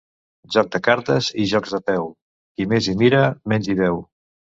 Joc 0.55 0.71
de 0.75 0.81
cartes 0.87 1.29
i 1.45 1.45
jocs 1.53 1.77
de 1.77 1.81
peu, 1.91 2.09
qui 2.57 2.71
més 2.75 2.91
hi 2.91 2.99
mira 3.07 3.25
menys 3.55 3.73
hi 3.73 3.81
veu. 3.87 4.07